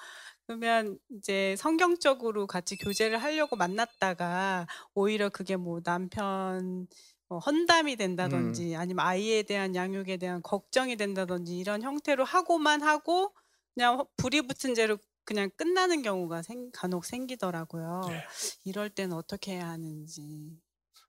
그러면 0.48 0.98
이제 1.10 1.56
성경적으로 1.58 2.48
같이 2.48 2.78
교제를 2.78 3.22
하려고 3.22 3.58
만났다가 3.58 4.66
오히려 4.94 5.28
그게 5.30 5.58
뭐 5.58 5.82
남편 5.82 6.88
뭐 7.28 7.40
헌담이 7.40 7.94
음. 7.94 7.98
된다든지 7.98 8.76
아니면 8.78 9.06
아이에 9.06 9.44
대한 9.44 9.76
양육에 9.76 10.16
대한 10.16 10.42
걱정이 10.42 10.96
된다든지 10.96 11.58
이런 11.58 11.82
형태로 11.82 12.24
하고만 12.24 12.82
하고 12.82 13.34
그냥 13.76 14.00
허 14.00 14.08
불이 14.16 14.44
붙은 14.44 14.74
채로 14.74 14.98
그냥 15.26 15.50
끝나는 15.58 16.02
경우가 16.02 16.42
생 16.42 16.72
간혹 16.72 17.04
생기더라고요. 17.04 18.02
네. 18.08 18.26
이럴 18.64 18.90
때는 18.90 19.18
어떻게 19.18 19.56
해야 19.56 19.68
하는지. 19.68 20.58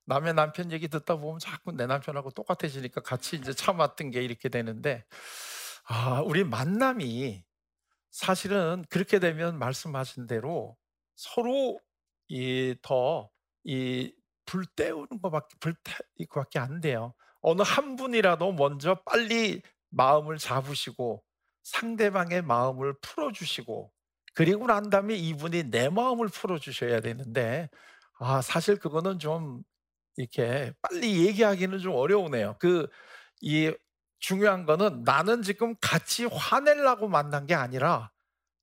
남의 0.07 0.35
남편 0.35 0.73
얘기 0.73 0.89
듣다 0.89 1.17
보면 1.17 1.39
자꾸 1.39 1.71
내 1.71 1.87
남편하고 1.87 2.33
똑같아지니까 2.33 3.03
같이 3.03 3.37
이제 3.37 3.53
참았던 3.53 4.11
게 4.11 4.23
이렇게 4.23 4.49
되는데 4.49 5.05
아, 5.85 6.23
우리 6.23 6.43
만남이 6.43 7.45
사실은 8.11 8.85
그렇게 8.91 9.19
되면 9.19 9.59
말씀하신 9.59 10.27
대로 10.27 10.77
서로 11.17 11.81
이더이 12.29 14.13
불 14.47 14.65
때우는 14.77 15.21
거밖에 15.23 15.57
불태 15.61 15.93
이거밖에 16.17 16.59
안 16.59 16.81
돼요. 16.81 17.15
어느 17.41 17.63
한 17.63 17.97
분이라도 17.97 18.53
먼저 18.53 19.03
빨리 19.05 19.63
마음을 19.91 20.39
잡으시고 20.39 21.23
상대방의 21.65 22.43
마음을 22.43 22.95
풀어 23.03 23.31
주시고 23.33 23.93
그리고 24.35 24.67
난 24.67 24.91
다음에 24.91 25.15
이분이 25.17 25.65
내 25.71 25.89
마음을 25.89 26.29
풀어 26.29 26.59
주셔야 26.59 27.01
되는데 27.01 27.69
아 28.19 28.41
사실 28.43 28.77
그거는 28.79 29.19
좀 29.19 29.63
이렇게 30.17 30.73
빨리 30.83 31.27
얘기하기는 31.27 31.79
좀 31.81 31.95
어려우네요. 31.95 32.57
그 32.61 32.89
이 33.41 33.73
중요한 34.19 34.67
거는 34.67 35.05
나는 35.05 35.43
지금 35.43 35.75
같이 35.81 36.25
화내려고 36.25 37.09
만난 37.09 37.47
게 37.47 37.55
아니라 37.55 38.11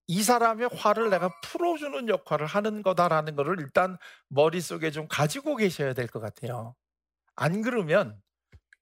이 0.07 0.21
사람의 0.21 0.69
화를 0.73 1.09
내가 1.09 1.31
풀어주는 1.41 2.09
역할을 2.09 2.45
하는 2.45 2.83
거다라는 2.83 3.35
거를 3.35 3.59
일단 3.59 3.97
머릿속에 4.29 4.91
좀 4.91 5.07
가지고 5.07 5.55
계셔야 5.55 5.93
될 5.93 6.07
것 6.07 6.19
같아요. 6.19 6.75
안 7.35 7.61
그러면 7.61 8.21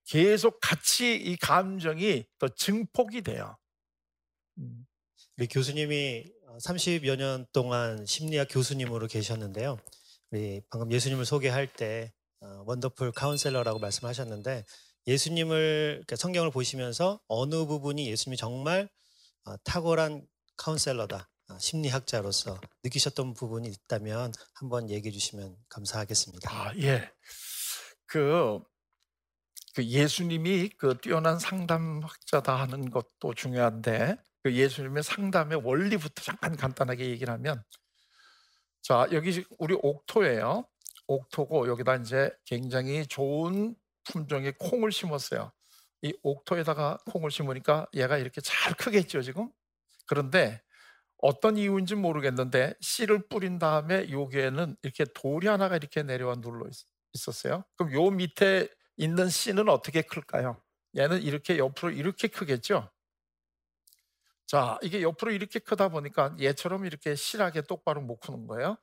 계속 0.06 0.60
같이 0.62 1.16
이 1.16 1.38
감정이 1.38 2.26
더 2.40 2.48
증폭이 2.50 3.22
돼요. 3.22 3.58
음. 4.58 4.86
우리 5.38 5.48
교수님이 5.48 6.26
30여 6.60 7.16
년 7.16 7.46
동안 7.54 8.06
심리학 8.06 8.48
교수님으로 8.52 9.08
계셨는데요. 9.08 9.80
우리 10.30 10.62
방금 10.70 10.92
예수님을 10.92 11.26
소개할 11.26 11.68
때 11.68 12.12
어, 12.42 12.64
Wonderful 12.68 13.13
Counselor라고 13.13 13.80
말씀하셨는데 13.80 14.66
예수님을 15.08 16.04
그러니까 16.06 16.16
성경을 16.16 16.52
보시면서 16.52 17.20
어느 17.28 17.66
부분이 17.66 18.08
예수님이 18.10 18.38
정말 18.38 18.89
어, 19.46 19.58
탁월한 19.63 20.26
카운셀러다, 20.58 21.30
어, 21.50 21.60
심리학자로서 21.60 22.60
느끼셨던 22.84 23.34
부분이 23.34 23.68
있다면 23.68 24.32
한번 24.54 24.89
얘기해 24.89 25.12
주시면 25.12 25.56
감사하겠습니다. 25.70 26.50
아, 26.52 26.74
예. 26.78 27.12
그, 28.06 28.60
그 29.76 29.84
예수님이 29.84 30.70
그 30.78 30.98
뛰어난 31.02 31.39
상담학자다 31.39 32.56
하는 32.56 32.89
것도 32.89 33.34
중요한데 33.36 34.18
그 34.44 34.54
예수님의 34.54 35.04
상담의 35.04 35.62
원리부터 35.63 36.22
잠깐 36.22 36.56
간단하게 36.56 37.10
얘기를 37.10 37.34
하면 37.34 37.63
자, 38.82 39.08
여기 39.12 39.44
우리 39.58 39.76
옥토예요. 39.82 40.68
옥토고 41.08 41.68
여기다 41.68 41.96
이제 41.96 42.32
굉장히 42.46 43.06
좋은 43.08 43.76
품종의 44.06 44.54
콩을 44.60 44.92
심었어요. 44.92 45.52
이 46.02 46.13
옥토에다가 46.24 46.98
콩을 47.12 47.32
심으니까 47.32 47.88
얘가 47.94 48.18
이렇게 48.18 48.42
잘 48.42 48.74
크겠죠, 48.74 49.22
지금? 49.22 49.50
그런데 50.06 50.62
어떤 51.18 51.56
이유인지 51.58 51.96
모르겠는데 51.96 52.74
씨를 52.82 53.28
뿌린 53.30 53.58
다음에 53.60 54.12
여기에는 54.12 54.76
이렇게 54.84 55.06
돌이 55.06 55.48
하나가 55.48 55.78
이렇게 55.78 56.04
내려와 56.04 56.36
눌러 56.36 56.68
있- 56.68 56.86
있었어요. 57.13 57.63
그럼 57.78 57.94
요 57.94 58.10
밑에 58.10 58.68
있는 58.98 59.30
씨는 59.30 59.70
어떻게 59.70 60.02
클까요? 60.02 60.62
얘는 60.98 61.22
이렇게 61.22 61.58
옆으로 61.58 61.92
이렇게 61.92 62.28
크겠죠? 62.28 62.89
자, 64.48 64.78
이게 64.82 65.02
옆으로 65.02 65.32
이렇게 65.32 65.60
크다 65.60 65.90
보니까 65.90 66.36
얘처럼 66.40 66.86
이렇게 66.86 67.16
실하게 67.16 67.62
똑바로 67.62 68.02
못 68.02 68.20
크는 68.20 68.46
거예요. 68.48 68.78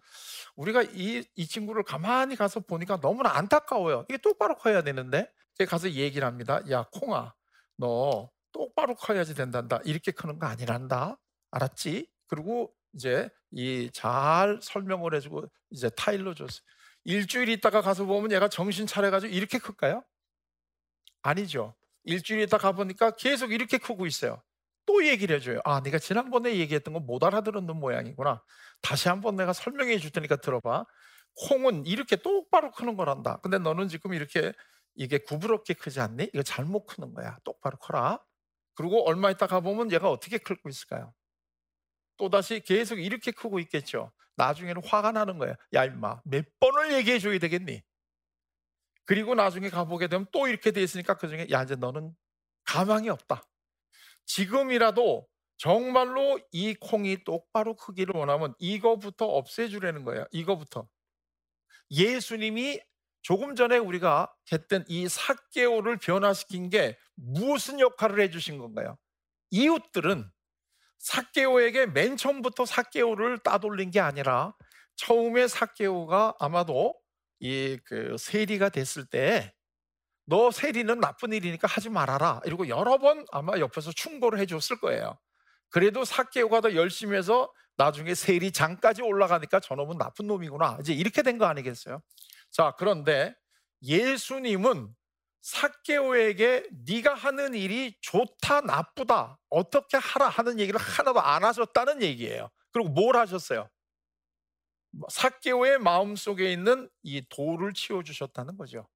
우리가 0.57 0.83
이, 0.83 1.25
이 1.37 1.47
친구를 1.47 1.85
가만히 1.85 2.35
가서 2.37 2.61
보니까 2.61 3.01
너무나 3.01 3.37
안타까워요. 3.37 4.05
이게 4.09 4.19
똑바로 4.19 4.57
커야 4.57 4.83
되는데. 4.83 5.31
가서 5.69 5.91
얘기를 5.91 6.27
합니다. 6.27 6.63
야, 6.71 6.87
콩아, 6.91 7.35
너 7.77 8.31
똑바로 8.51 8.95
커야지 8.95 9.35
된단다. 9.35 9.79
이렇게 9.85 10.11
크는 10.11 10.39
거 10.39 10.47
아니란다. 10.47 11.19
알았지? 11.51 12.09
그리고 12.29 12.73
이제 12.95 13.29
이 13.53 13.91
잘 13.93 14.59
설명을 14.63 15.15
해주고 15.15 15.45
이제 15.71 15.91
타일로 15.91 16.35
줬어요. 16.35 16.63
일주일 17.05 17.51
있다가 17.51 17.83
가서 17.83 18.07
보면 18.07 18.33
얘가 18.33 18.49
정신 18.49 18.87
차려가지고 18.87 19.33
이렇게 19.35 19.59
클까요? 19.59 20.03
아니죠. 21.23 21.75
일주일 22.05 22.41
있다 22.43 22.59
가보니까 22.59 23.13
계속 23.13 23.53
이렇게 23.53 23.79
크고 23.79 24.07
있어요. 24.07 24.43
또 24.91 25.07
얘기를 25.07 25.37
해줘요. 25.37 25.61
아, 25.65 25.81
네가 25.81 25.99
지난번에 25.99 26.57
얘기했던 26.57 26.93
거 26.95 27.01
못 27.01 27.23
알아들었는 27.25 27.77
모양이구나. 27.77 28.43
다시 28.83 29.09
한번 29.09 29.37
내가 29.37 29.53
설명해 29.53 29.99
줄 29.99 30.11
테니까 30.11 30.37
들어봐. 30.37 30.85
콩은 31.49 31.87
이렇게 31.87 32.17
똑바로 32.17 32.73
크는 32.73 32.97
거란다. 32.97 33.39
근데 33.43 33.59
너는 33.59 33.89
지금 33.89 34.15
이렇게 34.15 34.53
이게 34.97 35.19
구부럽게 35.19 35.75
크지 35.75 36.01
않니? 36.01 36.31
이거 36.35 36.43
잘못 36.43 36.87
크는 36.87 37.15
거야. 37.15 37.39
똑바로 37.45 37.77
커라. 37.79 38.21
그리고 38.75 39.07
얼마 39.09 39.31
있다 39.31 39.47
가보면 39.47 39.93
얘가 39.93 40.11
어떻게 40.11 40.39
클고 40.39 40.69
있을까요? 40.69 41.15
또다시 42.17 42.61
계속 42.61 42.99
이렇게 42.99 43.31
크고 43.31 43.61
있겠죠. 43.61 44.13
나중에는 44.37 44.83
화가 44.85 45.13
나는 45.13 45.39
거야. 45.39 45.55
야, 45.75 45.85
임마, 45.85 46.23
몇 46.25 46.45
번을 46.59 46.93
얘기해 46.95 47.19
줘야 47.19 47.39
되겠니? 47.39 47.83
그리고 49.07 49.35
나중에 49.35 49.69
가보게 49.71 50.09
되면 50.09 50.27
또 50.33 50.49
이렇게 50.49 50.71
돼 50.71 50.83
있으니까 50.83 51.15
그 51.17 51.29
중에 51.29 51.47
야, 51.51 51.63
이제 51.63 51.75
너는 51.77 52.15
가망이 52.65 53.09
없다. 53.11 53.43
지금이라도 54.31 55.27
정말로 55.57 56.39
이 56.53 56.75
콩이 56.75 57.25
똑바로 57.25 57.75
크기를 57.75 58.15
원하면 58.17 58.55
이거부터 58.61 59.27
없애주라는 59.27 60.05
거예요. 60.05 60.25
이거부터. 60.31 60.89
예수님이 61.91 62.81
조금 63.23 63.57
전에 63.57 63.77
우리가 63.77 64.33
했던 64.53 64.85
이 64.89 65.09
사개오를 65.09 65.99
변화시킨 65.99 66.71
게 66.71 66.97
무슨 67.17 67.81
역할을 67.81 68.21
해주신 68.21 68.59
건가요? 68.59 68.97
이웃들은 69.51 70.31
사개오에게 70.99 71.87
맨 71.87 72.17
처음부터 72.17 72.67
사개오를 72.67 73.39
따돌린 73.39 73.91
게 73.91 74.01
아니라 74.01 74.55
처음에 74.97 75.49
사개오가 75.49 76.35
아마도 76.39 76.95
이 77.41 77.79
그 77.85 78.17
세리가 78.19 78.69
됐을 78.69 79.07
때 79.07 79.53
너 80.31 80.53
세리는 80.53 81.01
나쁜 81.01 81.33
일이니까 81.33 81.67
하지 81.69 81.91
말아라. 81.91 82.41
이러고 82.45 82.69
여러 82.69 82.99
번 82.99 83.27
아마 83.33 83.59
옆에서 83.59 83.93
충고를 83.93 84.39
해줬을 84.41 84.79
거예요. 84.81 85.19
그래도 85.71 86.05
사개오가 86.05 86.61
더 86.61 86.75
열심히 86.77 87.17
해서 87.17 87.53
나중에 87.77 88.15
세리 88.15 88.53
장까지 88.53 89.03
올라가니까 89.03 89.59
저놈은 89.61 89.99
나쁜 89.99 90.29
놈이구나. 90.29 90.79
이제 90.81 90.93
이렇게 90.95 91.23
된 91.23 91.39
거 91.39 91.47
아니겠어요? 91.47 92.01
자, 92.53 92.75
그런데 92.79 93.35
예수님은 93.83 94.95
사개오에게 95.43 96.69
네가 96.87 97.15
하는 97.15 97.55
일이 97.55 97.97
좋다 98.01 98.61
나쁘다 98.61 99.39
어떻게 99.49 99.97
하라 99.97 100.29
하는 100.29 100.61
얘기를 100.61 100.79
하나도 100.79 101.21
안 101.21 101.45
하셨다는 101.45 102.03
얘기예요. 102.03 102.51
그리고 102.73 102.91
뭘 102.91 103.17
하셨어요? 103.17 103.69
사개오의 105.09 105.79
마음속에 105.79 106.53
있는 106.53 106.89
이 107.03 107.25
돌을 107.29 107.73
치워 107.75 108.03
주셨다는 108.05 108.57
거죠. 108.57 108.87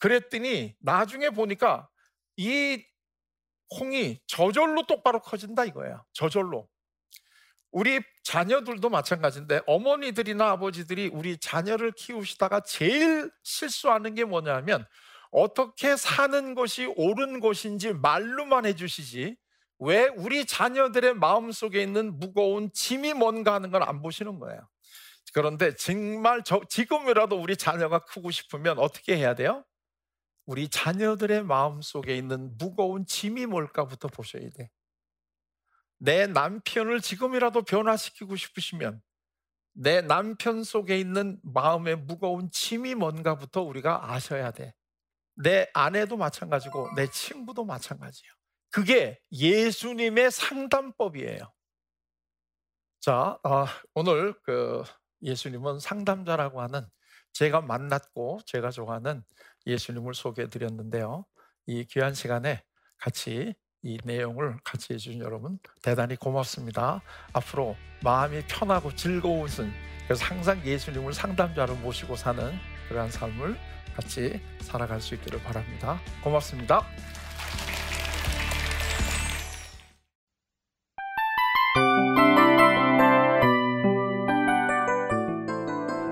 그랬더니 0.00 0.74
나중에 0.80 1.30
보니까 1.30 1.88
이 2.36 2.84
콩이 3.70 4.20
저절로 4.26 4.86
똑바로 4.86 5.20
커진다 5.20 5.64
이거예요. 5.66 6.04
저절로. 6.12 6.68
우리 7.72 8.00
자녀들도 8.24 8.88
마찬가지인데 8.88 9.60
어머니들이나 9.66 10.50
아버지들이 10.50 11.08
우리 11.12 11.38
자녀를 11.38 11.92
키우시다가 11.92 12.60
제일 12.60 13.30
실수하는 13.44 14.14
게 14.14 14.24
뭐냐면 14.24 14.84
어떻게 15.30 15.96
사는 15.96 16.54
것이 16.56 16.86
옳은 16.96 17.38
것인지 17.40 17.92
말로만 17.92 18.66
해주시지 18.66 19.36
왜 19.78 20.08
우리 20.16 20.44
자녀들의 20.46 21.14
마음 21.14 21.52
속에 21.52 21.82
있는 21.82 22.18
무거운 22.18 22.70
짐이 22.72 23.14
뭔가 23.14 23.54
하는 23.54 23.70
걸 23.70 23.82
안 23.84 24.02
보시는 24.02 24.40
거예요. 24.40 24.68
그런데 25.34 25.74
정말 25.76 26.42
저, 26.44 26.60
지금이라도 26.68 27.36
우리 27.40 27.56
자녀가 27.56 28.00
크고 28.00 28.30
싶으면 28.32 28.78
어떻게 28.80 29.16
해야 29.16 29.34
돼요? 29.34 29.64
우리 30.50 30.68
자녀들의 30.68 31.44
마음 31.44 31.80
속에 31.80 32.16
있는 32.16 32.58
무거운 32.58 33.06
짐이 33.06 33.46
뭘까부터 33.46 34.08
보셔야 34.08 34.50
돼. 34.50 34.68
내 35.98 36.26
남편을 36.26 37.00
지금이라도 37.00 37.62
변화시키고 37.62 38.34
싶으시면 38.34 39.00
내 39.74 40.00
남편 40.00 40.64
속에 40.64 40.98
있는 40.98 41.38
마음의 41.44 41.98
무거운 41.98 42.50
짐이 42.50 42.96
뭔가부터 42.96 43.62
우리가 43.62 44.10
아셔야 44.10 44.50
돼. 44.50 44.74
내 45.36 45.70
아내도 45.72 46.16
마찬가지고 46.16 46.94
내 46.96 47.06
친구도 47.06 47.64
마찬가지예요. 47.64 48.32
그게 48.72 49.20
예수님의 49.30 50.32
상담법이에요. 50.32 51.44
자, 52.98 53.38
어, 53.44 53.66
오늘 53.94 54.34
그 54.42 54.82
예수님은 55.22 55.78
상담자라고 55.78 56.60
하는 56.60 56.88
제가 57.34 57.60
만났고 57.60 58.40
제가 58.46 58.72
좋아하는 58.72 59.22
예수님을 59.66 60.14
소개해 60.14 60.48
드렸는데요. 60.48 61.24
이 61.66 61.84
귀한 61.84 62.14
시간에 62.14 62.62
같이 62.98 63.54
이 63.82 63.98
내용을 64.04 64.58
같이 64.62 64.92
해주신 64.92 65.20
여러분 65.20 65.58
대단히 65.82 66.16
고맙습니다. 66.16 67.00
앞으로 67.32 67.76
마음이 68.02 68.42
편하고 68.46 68.94
즐거운 68.94 69.48
그래서 70.04 70.24
항상 70.24 70.64
예수님을 70.64 71.12
상담자로 71.12 71.76
모시고 71.76 72.16
사는 72.16 72.52
그러한 72.88 73.10
삶을 73.10 73.56
같이 73.94 74.40
살아갈 74.60 75.00
수 75.00 75.14
있기를 75.14 75.42
바랍니다. 75.42 76.00
고맙습니다. 76.22 76.84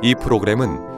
이 0.00 0.14
프로그램은 0.14 0.97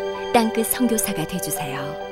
땅끝 0.33 0.67
성교사가 0.67 1.27
되주세요 1.27 2.10